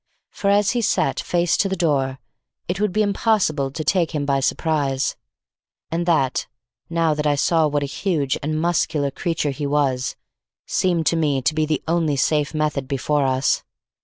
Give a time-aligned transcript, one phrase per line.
[0.31, 2.17] For as he sat face to the door
[2.67, 5.15] it would be impossible to take him by surprise,
[5.91, 6.47] and that,
[6.89, 10.15] now that I saw what a huge and muscular creature he was,
[10.65, 13.61] seemed to me to be the only safe method before us.